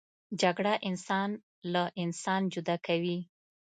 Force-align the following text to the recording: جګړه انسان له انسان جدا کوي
جګړه 0.41 0.73
انسان 0.89 1.29
له 1.73 1.83
انسان 2.03 2.41
جدا 2.53 2.75
کوي 2.87 3.17